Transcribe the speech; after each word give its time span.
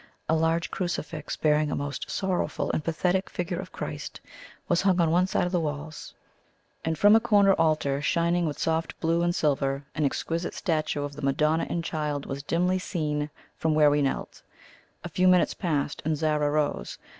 A 0.27 0.33
large 0.33 0.71
crucifix, 0.71 1.35
bearing 1.35 1.69
a 1.69 1.75
most 1.75 2.09
sorrowful 2.09 2.71
and 2.71 2.83
pathetic 2.83 3.29
figure 3.29 3.59
of 3.59 3.71
Christ, 3.71 4.19
was 4.67 4.81
hung 4.81 4.99
on 4.99 5.11
one 5.11 5.25
of 5.25 5.27
the 5.29 5.43
side 5.43 5.53
walls; 5.53 6.15
and 6.83 6.97
from 6.97 7.15
a 7.15 7.19
corner 7.19 7.53
altar, 7.53 8.01
shining 8.01 8.47
with 8.47 8.57
soft 8.57 8.99
blue 8.99 9.21
and 9.21 9.35
silver, 9.35 9.83
an 9.93 10.03
exquisite 10.03 10.55
statue 10.55 11.03
of 11.03 11.13
the 11.15 11.21
Madonna 11.21 11.67
and 11.69 11.83
Child 11.83 12.25
was 12.25 12.41
dimly 12.41 12.79
seen 12.79 13.29
from 13.55 13.75
where 13.75 13.91
we 13.91 14.01
knelt. 14.01 14.41
A 15.03 15.09
few 15.09 15.27
minutes 15.27 15.53
passed, 15.53 16.01
and 16.03 16.17
Zara 16.17 16.49
rose. 16.49 16.97